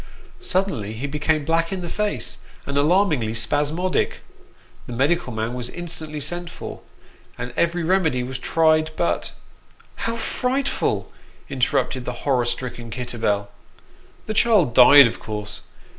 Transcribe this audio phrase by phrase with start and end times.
[0.39, 4.21] Suddenly he became black in the face, and alarmingly spasmodic.
[4.87, 6.79] The medical man was instantly sent for,
[7.37, 9.33] and every remedy was tried, but"
[10.07, 11.11] How frightful!"
[11.51, 13.49] interrupted the horror stricken Kitterbell."
[14.25, 15.61] The child died, of course.